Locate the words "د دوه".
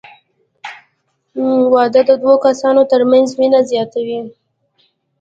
2.09-2.35